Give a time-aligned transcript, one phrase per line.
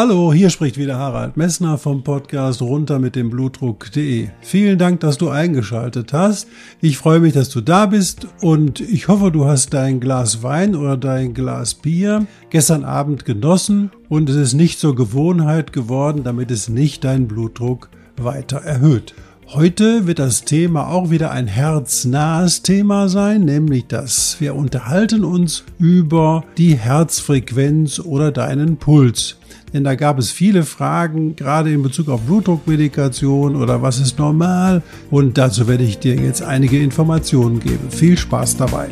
[0.00, 4.28] Hallo, hier spricht wieder Harald Messner vom Podcast runter mit dem Blutdruck.de.
[4.42, 6.46] Vielen Dank, dass du eingeschaltet hast.
[6.80, 10.76] Ich freue mich, dass du da bist und ich hoffe, du hast dein Glas Wein
[10.76, 16.52] oder dein Glas Bier gestern Abend genossen und es ist nicht zur Gewohnheit geworden, damit
[16.52, 19.16] es nicht deinen Blutdruck weiter erhöht.
[19.48, 25.64] Heute wird das Thema auch wieder ein herznahes Thema sein, nämlich dass wir unterhalten uns
[25.78, 29.36] über die Herzfrequenz oder deinen Puls
[29.72, 34.82] denn da gab es viele Fragen, gerade in Bezug auf Blutdruckmedikation oder was ist normal.
[35.10, 37.90] Und dazu werde ich dir jetzt einige Informationen geben.
[37.90, 38.88] Viel Spaß dabei.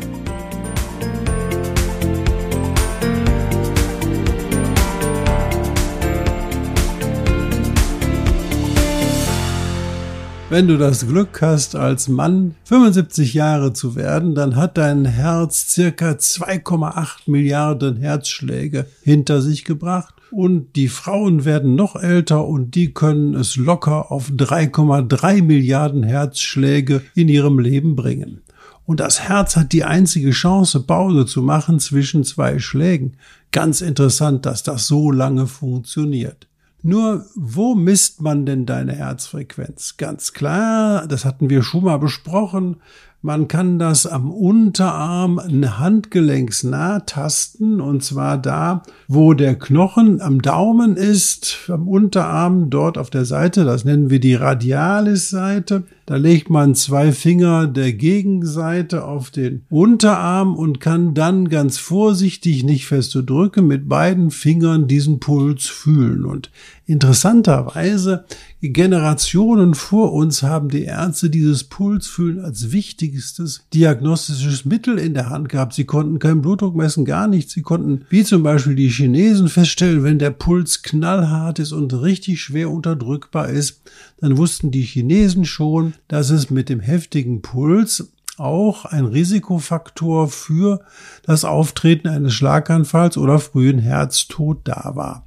[10.49, 15.67] Wenn du das Glück hast, als Mann 75 Jahre zu werden, dann hat dein Herz
[15.67, 22.93] circa 2,8 Milliarden Herzschläge hinter sich gebracht und die Frauen werden noch älter und die
[22.93, 28.41] können es locker auf 3,3 Milliarden Herzschläge in ihrem Leben bringen.
[28.85, 33.17] Und das Herz hat die einzige Chance, Pause zu machen zwischen zwei Schlägen.
[33.51, 36.46] Ganz interessant, dass das so lange funktioniert.
[36.83, 39.97] Nur, wo misst man denn deine Herzfrequenz?
[39.97, 42.77] Ganz klar, das hatten wir schon mal besprochen.
[43.23, 50.95] Man kann das am Unterarm handgelenksnah tasten und zwar da, wo der Knochen am Daumen
[50.95, 55.83] ist, am Unterarm dort auf der Seite, das nennen wir die Radialis-Seite.
[56.07, 62.63] Da legt man zwei Finger der Gegenseite auf den Unterarm und kann dann ganz vorsichtig,
[62.63, 66.23] nicht fest zu drücken, mit beiden Fingern diesen Puls fühlen.
[66.23, 66.49] Und
[66.85, 68.23] interessanterweise,
[68.61, 75.49] Generationen vor uns haben die Ärzte dieses Pulsfühlen als wichtigstes diagnostisches Mittel in der Hand
[75.49, 75.73] gehabt.
[75.73, 77.51] Sie konnten keinen Blutdruck messen, gar nichts.
[77.51, 82.41] Sie konnten, wie zum Beispiel die Chinesen, feststellen, wenn der Puls knallhart ist und richtig
[82.41, 83.81] schwer unterdrückbar ist,
[84.19, 90.81] dann wussten die Chinesen schon, dass es mit dem heftigen Puls auch ein Risikofaktor für
[91.23, 95.25] das Auftreten eines Schlaganfalls oder frühen Herztod da war.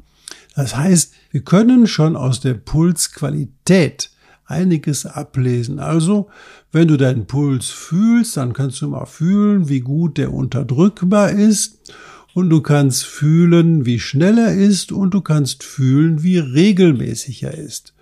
[0.54, 4.10] Das heißt, wir können schon aus der Pulsqualität
[4.44, 5.78] einiges ablesen.
[5.78, 6.28] Also,
[6.72, 11.92] wenn du deinen Puls fühlst, dann kannst du mal fühlen, wie gut der unterdrückbar ist
[12.34, 17.54] und du kannst fühlen, wie schnell er ist und du kannst fühlen, wie regelmäßig er
[17.54, 17.94] ist.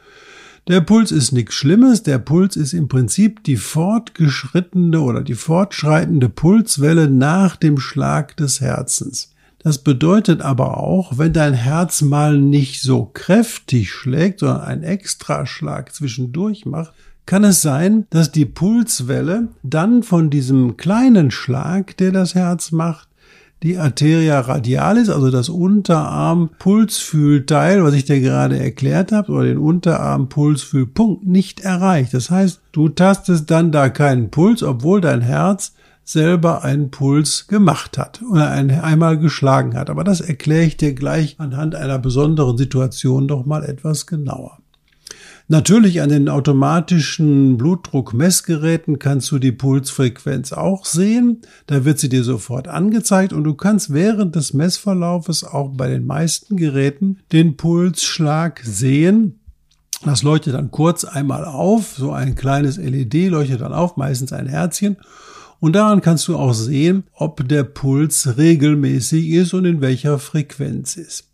[0.69, 6.29] Der Puls ist nichts Schlimmes, der Puls ist im Prinzip die fortgeschrittene oder die fortschreitende
[6.29, 9.33] Pulswelle nach dem Schlag des Herzens.
[9.61, 15.95] Das bedeutet aber auch, wenn dein Herz mal nicht so kräftig schlägt, sondern einen Extraschlag
[15.95, 16.93] zwischendurch macht,
[17.25, 23.08] kann es sein, dass die Pulswelle dann von diesem kleinen Schlag, der das Herz macht,
[23.63, 31.27] die Arteria radialis, also das Unterarm-Pulsfühlteil, was ich dir gerade erklärt habe, oder den Unterarm-Pulsfühlpunkt
[31.27, 32.13] nicht erreicht.
[32.15, 35.75] Das heißt, du tastest dann da keinen Puls, obwohl dein Herz
[36.05, 39.91] selber einen Puls gemacht hat oder einmal geschlagen hat.
[39.91, 44.58] Aber das erkläre ich dir gleich anhand einer besonderen Situation doch mal etwas genauer.
[45.51, 51.41] Natürlich an den automatischen Blutdruckmessgeräten kannst du die Pulsfrequenz auch sehen.
[51.67, 56.05] Da wird sie dir sofort angezeigt und du kannst während des Messverlaufes auch bei den
[56.05, 59.41] meisten Geräten den Pulsschlag sehen.
[60.05, 64.49] Das leuchtet dann kurz einmal auf, so ein kleines LED leuchtet dann auf, meistens ein
[64.49, 64.99] Herzchen.
[65.61, 70.97] Und daran kannst du auch sehen, ob der Puls regelmäßig ist und in welcher Frequenz
[70.97, 71.31] ist.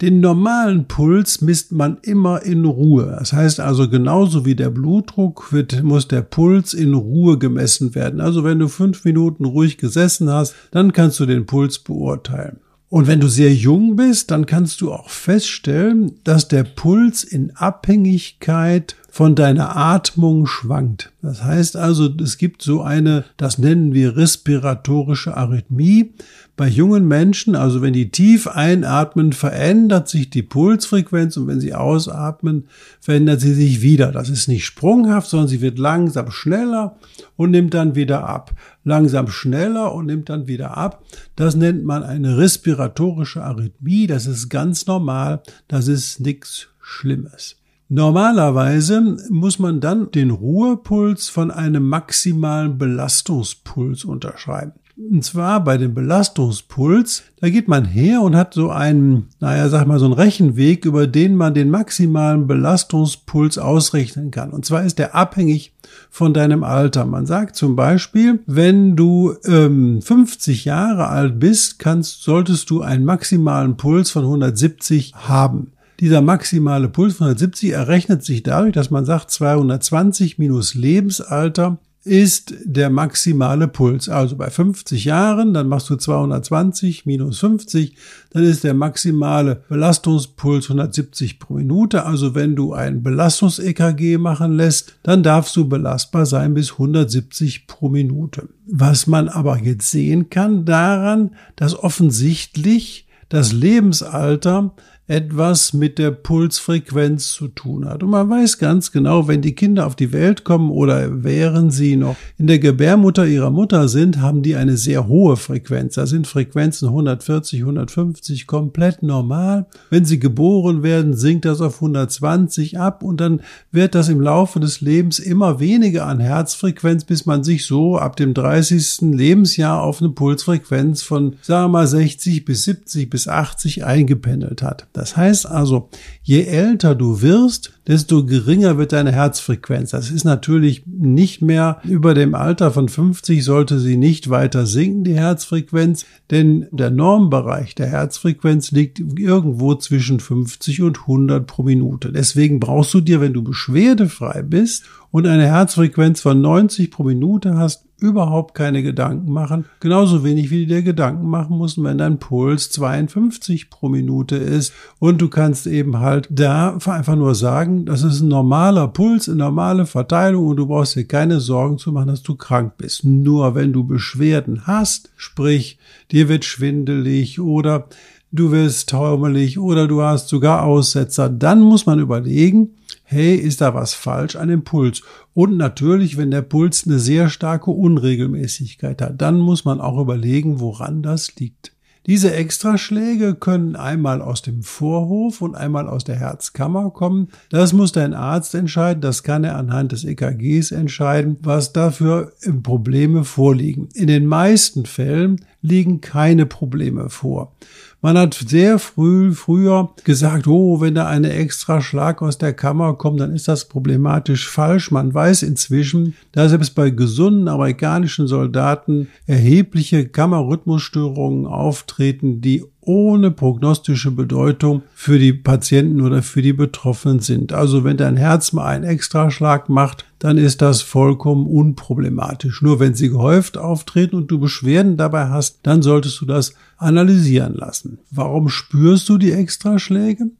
[0.00, 3.16] Den normalen Puls misst man immer in Ruhe.
[3.18, 8.20] Das heißt also genauso wie der Blutdruck wird, muss der Puls in Ruhe gemessen werden.
[8.20, 12.60] Also wenn du fünf Minuten ruhig gesessen hast, dann kannst du den Puls beurteilen.
[12.90, 17.50] Und wenn du sehr jung bist, dann kannst du auch feststellen, dass der Puls in
[17.56, 21.12] Abhängigkeit von deiner Atmung schwankt.
[21.22, 26.12] Das heißt also, es gibt so eine, das nennen wir respiratorische Arrhythmie.
[26.56, 31.74] Bei jungen Menschen, also wenn die tief einatmen, verändert sich die Pulsfrequenz und wenn sie
[31.74, 32.68] ausatmen,
[33.00, 34.12] verändert sie sich wieder.
[34.12, 36.96] Das ist nicht sprunghaft, sondern sie wird langsam schneller
[37.36, 38.54] und nimmt dann wieder ab.
[38.84, 41.02] Langsam schneller und nimmt dann wieder ab.
[41.34, 44.06] Das nennt man eine respiratorische Arrhythmie.
[44.06, 45.42] Das ist ganz normal.
[45.66, 47.56] Das ist nichts Schlimmes.
[47.90, 54.74] Normalerweise muss man dann den Ruhepuls von einem maximalen Belastungspuls unterscheiden.
[54.98, 59.86] Und zwar bei dem Belastungspuls, da geht man her und hat so einen, naja, sag
[59.86, 64.50] mal, so einen Rechenweg, über den man den maximalen Belastungspuls ausrechnen kann.
[64.50, 65.72] Und zwar ist der abhängig
[66.10, 67.06] von deinem Alter.
[67.06, 73.04] Man sagt zum Beispiel, wenn du ähm, 50 Jahre alt bist, kannst, solltest du einen
[73.04, 75.72] maximalen Puls von 170 haben.
[76.00, 82.54] Dieser maximale Puls von 170 errechnet sich dadurch, dass man sagt, 220 minus Lebensalter ist
[82.64, 84.08] der maximale Puls.
[84.08, 87.96] Also bei 50 Jahren, dann machst du 220 minus 50,
[88.30, 92.06] dann ist der maximale Belastungspuls 170 pro Minute.
[92.06, 97.88] Also wenn du ein Belastungs-EKG machen lässt, dann darfst du belastbar sein bis 170 pro
[97.88, 98.48] Minute.
[98.66, 104.72] Was man aber jetzt sehen kann daran, dass offensichtlich das Lebensalter
[105.08, 108.02] etwas mit der Pulsfrequenz zu tun hat.
[108.02, 111.96] Und man weiß ganz genau, wenn die Kinder auf die Welt kommen oder während sie
[111.96, 115.94] noch in der Gebärmutter ihrer Mutter sind, haben die eine sehr hohe Frequenz.
[115.94, 119.66] Da sind Frequenzen 140, 150 komplett normal.
[119.88, 123.40] Wenn sie geboren werden, sinkt das auf 120 ab und dann
[123.72, 128.16] wird das im Laufe des Lebens immer weniger an Herzfrequenz, bis man sich so ab
[128.16, 129.00] dem 30.
[129.00, 134.86] Lebensjahr auf eine Pulsfrequenz von, sagen wir mal, 60 bis 70 bis 80 eingependelt hat.
[134.98, 135.90] Das heißt also,
[136.22, 139.90] je älter du wirst, desto geringer wird deine Herzfrequenz.
[139.92, 145.04] Das ist natürlich nicht mehr über dem Alter von 50 sollte sie nicht weiter sinken,
[145.04, 152.12] die Herzfrequenz, denn der Normbereich der Herzfrequenz liegt irgendwo zwischen 50 und 100 pro Minute.
[152.12, 157.56] Deswegen brauchst du dir, wenn du beschwerdefrei bist und eine Herzfrequenz von 90 pro Minute
[157.56, 159.64] hast, überhaupt keine Gedanken machen.
[159.80, 164.72] Genauso wenig wie du dir Gedanken machen musst, wenn dein Puls 52 pro Minute ist.
[164.98, 169.38] Und du kannst eben halt da einfach nur sagen, das ist ein normaler Puls, eine
[169.38, 173.04] normale Verteilung und du brauchst dir keine Sorgen zu machen, dass du krank bist.
[173.04, 175.78] Nur wenn du Beschwerden hast, sprich,
[176.12, 177.88] dir wird schwindelig oder
[178.30, 182.74] du wirst taumelig oder du hast sogar Aussetzer, dann muss man überlegen,
[183.10, 185.02] hey, ist da was falsch an dem Puls?
[185.32, 190.60] Und natürlich, wenn der Puls eine sehr starke Unregelmäßigkeit hat, dann muss man auch überlegen,
[190.60, 191.72] woran das liegt.
[192.06, 197.28] Diese Extraschläge können einmal aus dem Vorhof und einmal aus der Herzkammer kommen.
[197.50, 199.00] Das muss dein Arzt entscheiden.
[199.00, 202.32] Das kann er anhand des EKGs entscheiden, was dafür
[202.62, 203.88] Probleme vorliegen.
[203.94, 207.56] In den meisten Fällen liegen keine Probleme vor.
[208.00, 212.94] Man hat sehr früh, früher gesagt, oh, wenn da eine extra Schlag aus der Kammer
[212.94, 214.92] kommt, dann ist das problematisch falsch.
[214.92, 224.10] Man weiß inzwischen, dass selbst bei gesunden amerikanischen Soldaten erhebliche Kammerrhythmusstörungen auftreten, die ohne prognostische
[224.10, 227.52] Bedeutung für die Patienten oder für die Betroffenen sind.
[227.52, 232.62] Also wenn dein Herz mal einen Extraschlag macht, dann ist das vollkommen unproblematisch.
[232.62, 237.54] Nur wenn sie gehäuft auftreten und du Beschwerden dabei hast, dann solltest du das analysieren
[237.54, 237.98] lassen.
[238.10, 240.30] Warum spürst du die Extraschläge?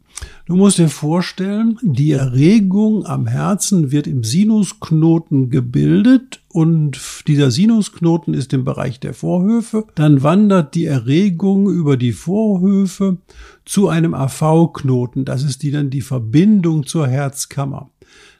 [0.47, 8.33] Du musst dir vorstellen, die Erregung am Herzen wird im Sinusknoten gebildet und dieser Sinusknoten
[8.33, 9.85] ist im Bereich der Vorhöfe.
[9.95, 13.19] Dann wandert die Erregung über die Vorhöfe
[13.67, 15.27] zu einem AV-Knoten.
[15.27, 17.91] Das ist die dann die Verbindung zur Herzkammer.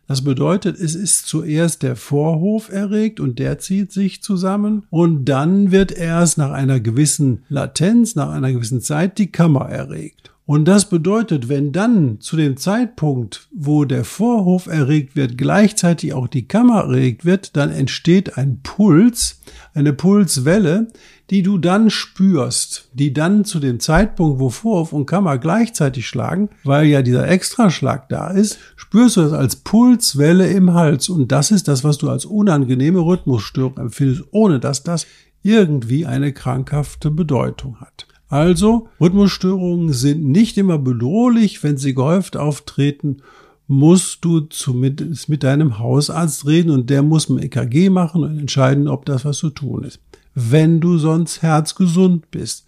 [0.07, 5.71] Das bedeutet, es ist zuerst der Vorhof erregt und der zieht sich zusammen und dann
[5.71, 10.33] wird erst nach einer gewissen Latenz, nach einer gewissen Zeit die Kammer erregt.
[10.49, 16.27] Und das bedeutet, wenn dann zu dem Zeitpunkt, wo der Vorhof erregt wird, gleichzeitig auch
[16.27, 19.43] die Kammer erregt wird, dann entsteht ein Puls,
[19.75, 20.89] eine Pulswelle,
[21.29, 26.49] die du dann spürst, die dann zu dem Zeitpunkt, wo Vorhof und Kammer gleichzeitig schlagen,
[26.65, 31.11] weil ja dieser Extraschlag da ist, spürst du das als Pulswelle im Hals.
[31.11, 35.07] Und das ist das, was du als unangenehme Rhythmusstörung empfindest, ohne dass das
[35.43, 38.07] irgendwie eine krankhafte Bedeutung hat.
[38.29, 43.23] Also, Rhythmusstörungen sind nicht immer bedrohlich, wenn sie gehäuft auftreten
[43.69, 48.89] musst du zumindest mit deinem Hausarzt reden und der muss ein EKG machen und entscheiden,
[48.89, 50.01] ob das was zu tun ist.
[50.41, 52.67] Wenn du sonst herzgesund bist.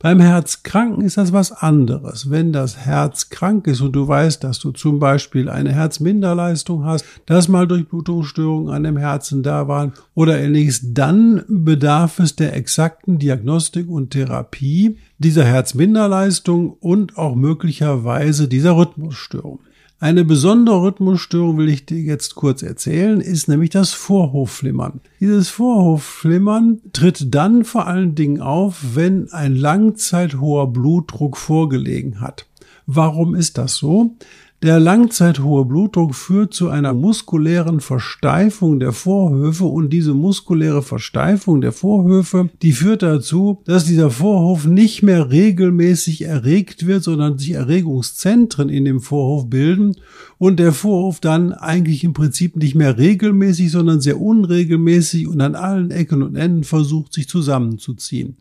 [0.00, 2.28] Beim Herzkranken ist das was anderes.
[2.28, 7.04] Wenn das Herz krank ist und du weißt, dass du zum Beispiel eine Herzminderleistung hast,
[7.26, 13.20] dass mal Durchblutungsstörungen an dem Herzen da waren oder ähnliches, dann bedarf es der exakten
[13.20, 19.60] Diagnostik und Therapie dieser Herzminderleistung und auch möglicherweise dieser Rhythmusstörung.
[20.02, 25.00] Eine besondere Rhythmusstörung will ich dir jetzt kurz erzählen, ist nämlich das Vorhofflimmern.
[25.20, 32.48] Dieses Vorhofflimmern tritt dann vor allen Dingen auf, wenn ein langzeithoher Blutdruck vorgelegen hat.
[32.84, 34.16] Warum ist das so?
[34.62, 41.72] Der langzeithohe Blutdruck führt zu einer muskulären Versteifung der Vorhöfe und diese muskuläre Versteifung der
[41.72, 48.68] Vorhöfe, die führt dazu, dass dieser Vorhof nicht mehr regelmäßig erregt wird, sondern sich Erregungszentren
[48.68, 49.96] in dem Vorhof bilden
[50.38, 55.56] und der Vorhof dann eigentlich im Prinzip nicht mehr regelmäßig, sondern sehr unregelmäßig und an
[55.56, 58.36] allen Ecken und Enden versucht, sich zusammenzuziehen.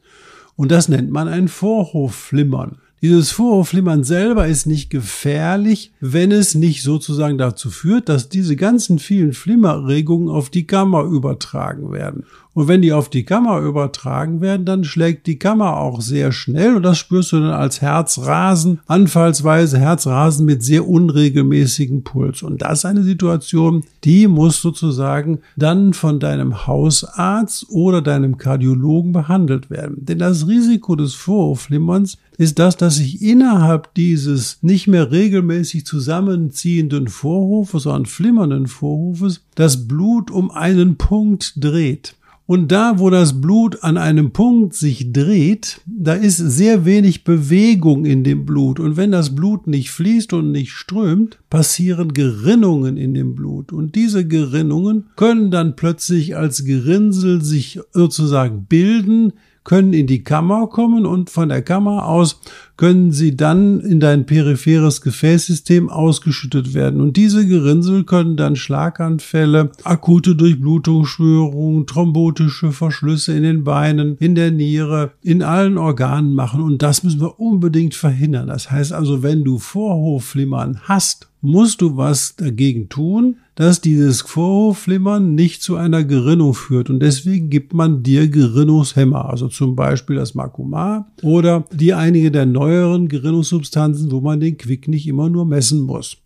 [0.56, 2.78] Und das nennt man ein Vorhofflimmern.
[3.02, 9.00] Dieses Vorhofflimmern selber ist nicht gefährlich, wenn es nicht sozusagen dazu führt, dass diese ganzen
[9.00, 12.26] vielen Flimmerregungen auf die Kammer übertragen werden.
[12.54, 16.76] Und wenn die auf die Kammer übertragen werden, dann schlägt die Kammer auch sehr schnell
[16.76, 22.44] und das spürst du dann als Herzrasen, anfallsweise Herzrasen mit sehr unregelmäßigem Puls.
[22.44, 29.14] Und das ist eine Situation, die muss sozusagen dann von deinem Hausarzt oder deinem Kardiologen
[29.14, 30.06] behandelt werden.
[30.06, 37.08] Denn das Risiko des Vorhofflimmerns ist das, dass sich innerhalb dieses nicht mehr regelmäßig zusammenziehenden
[37.08, 42.16] Vorhofes, sondern flimmernden Vorhofes, das Blut um einen Punkt dreht.
[42.48, 48.04] Und da, wo das Blut an einem Punkt sich dreht, da ist sehr wenig Bewegung
[48.06, 48.80] in dem Blut.
[48.80, 53.72] Und wenn das Blut nicht fließt und nicht strömt, passieren Gerinnungen in dem Blut.
[53.72, 59.34] Und diese Gerinnungen können dann plötzlich als Gerinnsel sich sozusagen bilden,
[59.64, 62.42] können in die Kammer kommen und von der Kammer aus
[62.82, 67.00] können sie dann in dein peripheres Gefäßsystem ausgeschüttet werden.
[67.00, 74.50] Und diese Gerinnsel können dann Schlaganfälle, akute Durchblutungsschwörungen, thrombotische Verschlüsse in den Beinen, in der
[74.50, 76.64] Niere, in allen Organen machen.
[76.64, 78.48] Und das müssen wir unbedingt verhindern.
[78.48, 85.36] Das heißt also, wenn du Vorhofflimmern hast, musst du was dagegen tun, dass dieses Vorhofflimmern
[85.36, 86.90] nicht zu einer Gerinnung führt.
[86.90, 92.46] Und deswegen gibt man dir Gerinnungshemmer, also zum Beispiel das Makuma oder die einige der
[92.72, 96.18] neueren Gerinnungssubstanzen, wo man den Quick nicht immer nur messen muss.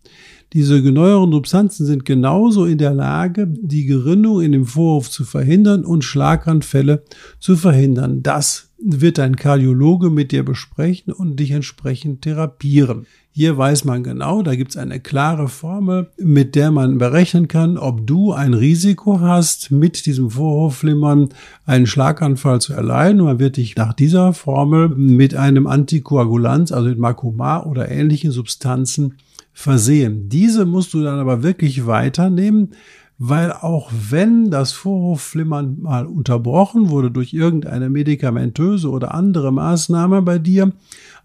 [0.52, 5.84] Diese neueren Substanzen sind genauso in der Lage, die Gerinnung in dem Vorhof zu verhindern
[5.84, 7.02] und Schlaganfälle
[7.40, 8.22] zu verhindern.
[8.22, 13.06] Das wird ein Kardiologe mit dir besprechen und dich entsprechend therapieren.
[13.38, 17.76] Hier weiß man genau, da gibt es eine klare Formel, mit der man berechnen kann,
[17.76, 21.28] ob du ein Risiko hast, mit diesem Vorhofflimmern
[21.66, 23.22] einen Schlaganfall zu erleiden.
[23.22, 29.16] Man wird dich nach dieser Formel mit einem Antikoagulant, also mit Makoma oder ähnlichen Substanzen
[29.52, 30.30] versehen.
[30.30, 32.70] Diese musst du dann aber wirklich weiternehmen,
[33.18, 40.38] weil auch wenn das Vorhofflimmern mal unterbrochen wurde durch irgendeine medikamentöse oder andere Maßnahme bei
[40.38, 40.72] dir,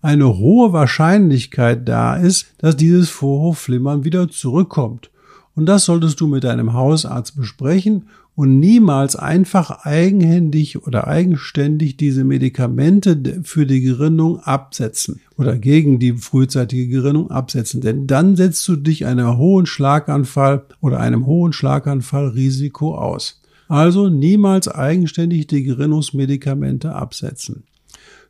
[0.02, 5.12] eine hohe Wahrscheinlichkeit da ist, dass dieses Vorhofflimmern wieder zurückkommt.
[5.56, 12.24] Und das solltest du mit deinem Hausarzt besprechen und niemals einfach eigenhändig oder eigenständig diese
[12.24, 17.82] Medikamente für die Gerinnung absetzen oder gegen die frühzeitige Gerinnung absetzen.
[17.82, 23.42] Denn dann setzt du dich einem hohen Schlaganfall oder einem hohen Schlaganfallrisiko aus.
[23.68, 27.64] Also niemals eigenständig die Gerinnungsmedikamente absetzen.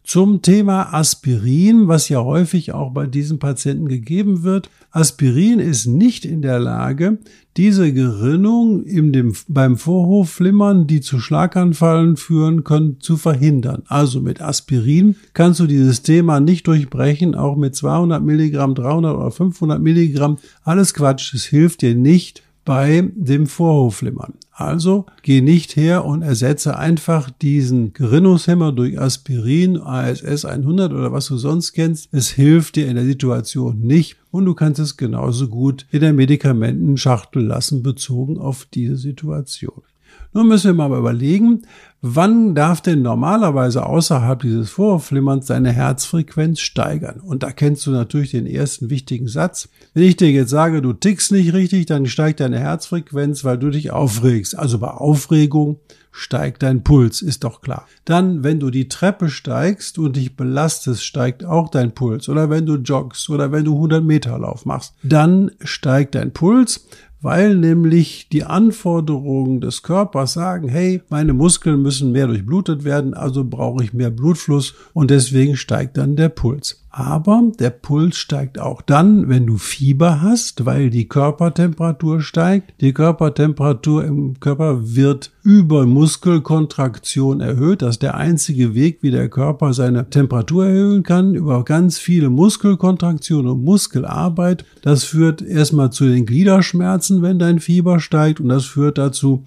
[0.04, 4.70] Zum Thema Aspirin, was ja häufig auch bei diesen Patienten gegeben wird.
[4.90, 7.20] Aspirin ist nicht in der Lage,
[7.56, 13.84] diese Gerinnung in dem, beim Vorhofflimmern, die zu Schlaganfallen führen können, zu verhindern.
[13.88, 19.32] Also mit Aspirin kannst du dieses Thema nicht durchbrechen, auch mit 200 Milligramm, 300 oder
[19.32, 20.40] 500 Milligramm.
[20.64, 24.34] Alles Quatsch, es hilft dir nicht bei dem Vorhofflimmern.
[24.52, 31.28] Also geh nicht her und ersetze einfach diesen Gerinnungshemmer durch Aspirin, ASS 100 oder was
[31.28, 32.10] du sonst kennst.
[32.12, 36.14] Es hilft dir in der Situation nicht und du kannst es genauso gut in der
[36.14, 39.82] Medikamentenschachtel lassen, bezogen auf diese Situation.
[40.34, 41.64] Nun müssen wir mal überlegen,
[42.02, 47.20] wann darf denn normalerweise außerhalb dieses Vorflimmerns deine Herzfrequenz steigern?
[47.20, 49.68] Und da kennst du natürlich den ersten wichtigen Satz.
[49.94, 53.70] Wenn ich dir jetzt sage, du tickst nicht richtig, dann steigt deine Herzfrequenz, weil du
[53.72, 54.58] dich aufregst.
[54.58, 55.80] Also bei Aufregung
[56.14, 57.86] steigt dein Puls, ist doch klar.
[58.06, 62.30] Dann, wenn du die Treppe steigst und dich belastest, steigt auch dein Puls.
[62.30, 66.88] Oder wenn du joggst oder wenn du 100 Meter Lauf machst, dann steigt dein Puls
[67.22, 73.44] weil nämlich die Anforderungen des Körpers sagen, hey, meine Muskeln müssen mehr durchblutet werden, also
[73.44, 76.81] brauche ich mehr Blutfluss und deswegen steigt dann der Puls.
[76.94, 82.74] Aber der Puls steigt auch dann, wenn du Fieber hast, weil die Körpertemperatur steigt.
[82.82, 87.82] Die Körpertemperatur im Körper wird über Muskelkontraktion erhöht.
[87.82, 92.30] Das ist der einzige Weg, wie der Körper seine Temperatur erhöhen kann, über ganz viele
[92.30, 94.66] Muskelkontraktionen und Muskelarbeit.
[94.82, 99.46] Das führt erstmal zu den Gliederschmerzen, wenn dein Fieber steigt und das führt dazu,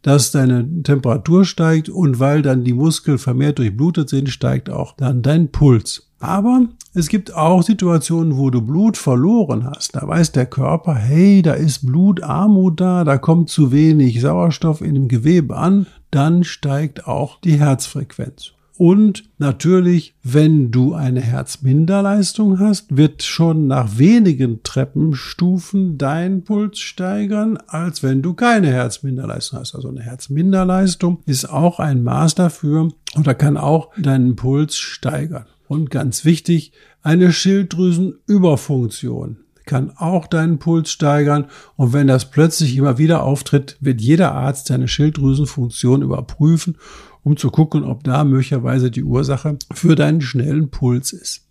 [0.00, 5.20] dass deine Temperatur steigt und weil dann die Muskeln vermehrt durchblutet sind, steigt auch dann
[5.20, 6.05] dein Puls.
[6.18, 6.62] Aber
[6.94, 9.96] es gibt auch Situationen, wo du Blut verloren hast.
[9.96, 14.94] Da weiß der Körper, hey, da ist Blutarmut da, da kommt zu wenig Sauerstoff in
[14.94, 15.86] dem Gewebe an.
[16.10, 18.52] Dann steigt auch die Herzfrequenz.
[18.78, 27.58] Und natürlich, wenn du eine Herzminderleistung hast, wird schon nach wenigen Treppenstufen dein Puls steigern,
[27.66, 29.74] als wenn du keine Herzminderleistung hast.
[29.74, 35.46] Also eine Herzminderleistung ist auch ein Maß dafür oder kann auch deinen Puls steigern.
[35.68, 41.46] Und ganz wichtig, eine Schilddrüsenüberfunktion kann auch deinen Puls steigern.
[41.74, 46.76] Und wenn das plötzlich immer wieder auftritt, wird jeder Arzt deine Schilddrüsenfunktion überprüfen
[47.26, 51.44] um zu gucken, ob da möglicherweise die Ursache für deinen schnellen Puls ist.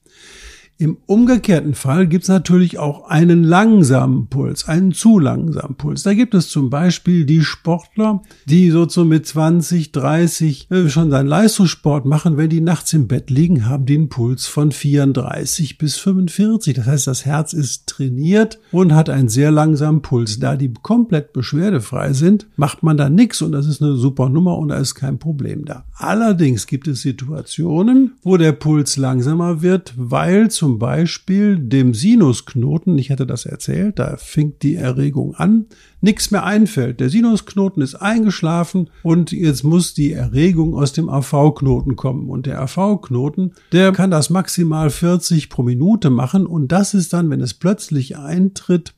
[0.78, 6.04] Im umgekehrten Fall gibt es natürlich auch einen langsamen Puls, einen zu langsamen Puls.
[6.04, 11.12] Da gibt es zum Beispiel die Sportler, die so, so mit 20, 30 äh, schon
[11.12, 12.36] seinen Leistungssport machen.
[12.36, 16.74] Wenn die nachts im Bett liegen, haben einen Puls von 34 bis 45.
[16.74, 20.40] Das heißt, das Herz ist trainiert und hat einen sehr langsamen Puls.
[20.40, 24.58] Da die komplett beschwerdefrei sind, macht man da nichts und das ist eine super Nummer
[24.58, 25.86] und da ist kein Problem da.
[25.94, 32.98] Allerdings gibt es Situationen, wo der Puls langsamer wird, weil zum zum Beispiel dem Sinusknoten,
[32.98, 35.68] ich hatte das erzählt, da fängt die Erregung an,
[36.02, 37.00] nichts mehr einfällt.
[37.00, 42.30] Der Sinusknoten ist eingeschlafen und jetzt muss die Erregung aus dem AV-Knoten kommen.
[42.30, 47.30] Und der AV-Knoten, der kann das maximal 40 pro Minute machen und das ist dann,
[47.30, 48.96] wenn es plötzlich eintritt,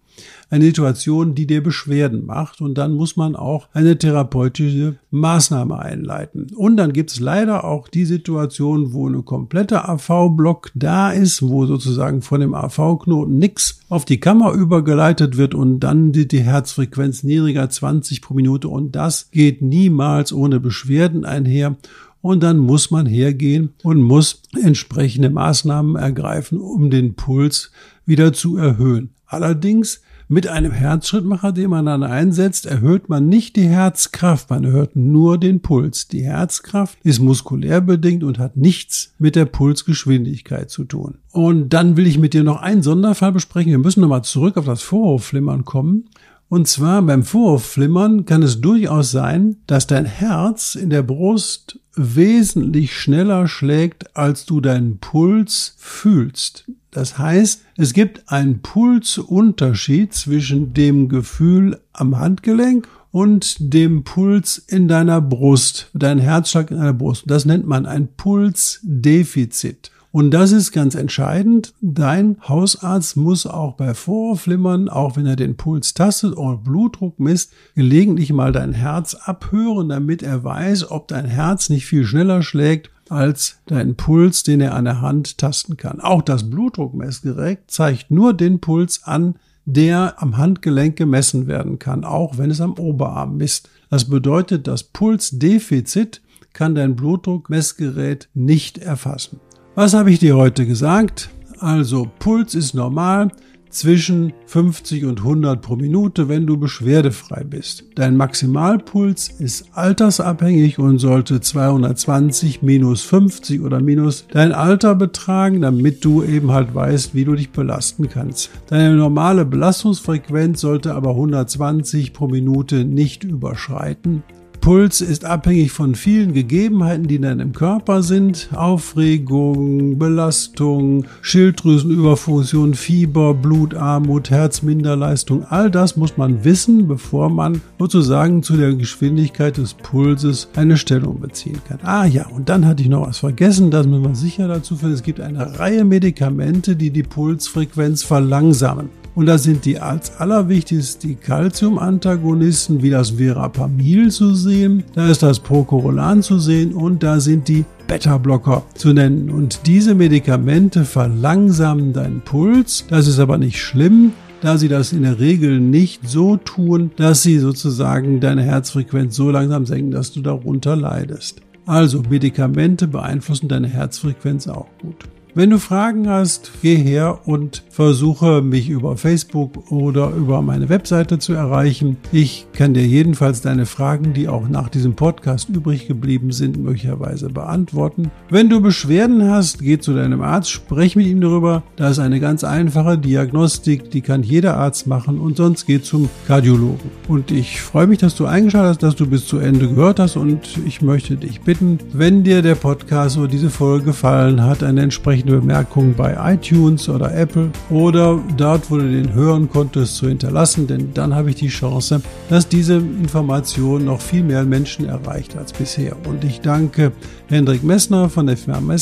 [0.49, 6.47] eine Situation, die dir Beschwerden macht und dann muss man auch eine therapeutische Maßnahme einleiten.
[6.55, 11.65] Und dann gibt es leider auch die Situation, wo eine komplette AV-Block da ist, wo
[11.65, 17.23] sozusagen von dem AV-Knoten nichts auf die Kammer übergeleitet wird und dann die, die Herzfrequenz
[17.23, 21.77] niedriger 20 pro Minute und das geht niemals ohne Beschwerden einher
[22.21, 27.71] und dann muss man hergehen und muss entsprechende Maßnahmen ergreifen, um den Puls
[28.05, 29.11] wieder zu erhöhen.
[29.25, 34.95] Allerdings mit einem Herzschrittmacher, den man dann einsetzt, erhöht man nicht die Herzkraft, man erhöht
[34.95, 36.07] nur den Puls.
[36.07, 41.19] Die Herzkraft ist muskulär bedingt und hat nichts mit der Pulsgeschwindigkeit zu tun.
[41.31, 43.71] Und dann will ich mit dir noch einen Sonderfall besprechen.
[43.71, 46.09] Wir müssen nochmal zurück auf das Vorhofflimmern kommen.
[46.49, 52.95] Und zwar beim Vorhofflimmern kann es durchaus sein, dass dein Herz in der Brust wesentlich
[52.95, 56.65] schneller schlägt, als du deinen Puls fühlst.
[56.91, 64.87] Das heißt, es gibt einen Pulsunterschied zwischen dem Gefühl am Handgelenk und dem Puls in
[64.87, 67.23] deiner Brust, dein Herzschlag in deiner Brust.
[67.27, 69.91] Das nennt man ein Pulsdefizit.
[70.17, 71.75] Und das ist ganz entscheidend.
[71.79, 77.53] Dein Hausarzt muss auch bei Vorflimmern, auch wenn er den Puls tastet oder Blutdruck misst,
[77.75, 82.89] gelegentlich mal dein Herz abhören, damit er weiß, ob dein Herz nicht viel schneller schlägt
[83.09, 86.01] als dein Puls, den er an der Hand tasten kann.
[86.01, 92.39] Auch das Blutdruckmessgerät zeigt nur den Puls an, der am Handgelenk gemessen werden kann, auch
[92.39, 93.69] wenn es am Oberarm misst.
[93.91, 99.39] Das bedeutet, das Pulsdefizit kann dein Blutdruckmessgerät nicht erfassen.
[99.79, 101.29] Was habe ich dir heute gesagt?
[101.59, 103.29] Also Puls ist normal,
[103.69, 107.83] zwischen 50 und 100 pro Minute, wenn du beschwerdefrei bist.
[107.93, 116.03] Dein Maximalpuls ist altersabhängig und sollte 220 minus 50 oder minus dein Alter betragen, damit
[116.03, 118.49] du eben halt weißt, wie du dich belasten kannst.
[118.71, 124.23] Deine normale Belastungsfrequenz sollte aber 120 pro Minute nicht überschreiten.
[124.67, 128.49] Puls ist abhängig von vielen Gegebenheiten, die in deinem Körper sind.
[128.53, 135.45] Aufregung, Belastung, Schilddrüsenüberfunktion, Fieber, Blutarmut, Herzminderleistung.
[135.45, 141.21] All das muss man wissen, bevor man sozusagen zu der Geschwindigkeit des Pulses eine Stellung
[141.21, 141.79] beziehen kann.
[141.83, 144.95] Ah ja, und dann hatte ich noch was vergessen, das müssen wir sicher dazu finden.
[144.95, 148.89] Es gibt eine Reihe Medikamente, die die Pulsfrequenz verlangsamen.
[149.17, 155.23] Und da sind die als allerwichtigsten die Calcium-Antagonisten wie das Verapamil zu sehen, da ist
[155.23, 159.31] das Procorolan zu sehen und da sind die Beta-Blocker zu nennen.
[159.31, 162.85] Und diese Medikamente verlangsamen deinen Puls.
[162.91, 167.23] Das ist aber nicht schlimm, da sie das in der Regel nicht so tun, dass
[167.23, 171.41] sie sozusagen deine Herzfrequenz so langsam senken, dass du darunter leidest.
[171.65, 175.05] Also Medikamente beeinflussen deine Herzfrequenz auch gut.
[175.37, 181.19] Wenn du Fragen hast, geh her und versuche mich über Facebook oder über meine Webseite
[181.19, 181.97] zu erreichen.
[182.11, 187.29] Ich kann dir jedenfalls deine Fragen, die auch nach diesem Podcast übrig geblieben sind, möglicherweise
[187.29, 188.09] beantworten.
[188.31, 191.61] Wenn du Beschwerden hast, geh zu deinem Arzt, sprech mit ihm darüber.
[191.75, 196.09] Da ist eine ganz einfache Diagnostik, die kann jeder Arzt machen und sonst geh zum
[196.25, 196.89] Kardiologen.
[197.07, 200.15] Und ich freue mich, dass du eingeschaltet hast, dass du bis zu Ende gehört hast
[200.15, 204.81] und ich möchte dich bitten, wenn dir der Podcast oder diese Folge gefallen hat, eine
[204.81, 210.07] entsprechende entsprechende Bemerkung bei iTunes oder Apple oder dort, wo du den hören konntest, zu
[210.07, 215.35] hinterlassen, denn dann habe ich die Chance, dass diese Information noch viel mehr Menschen erreicht
[215.37, 215.95] als bisher.
[216.07, 216.91] Und ich danke
[217.27, 218.75] Hendrik Messner von der Firma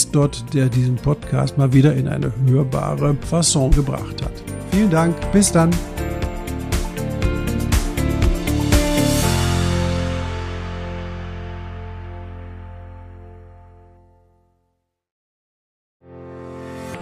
[0.54, 4.34] der diesen Podcast mal wieder in eine hörbare Fasson gebracht hat.
[4.72, 5.70] Vielen Dank, bis dann.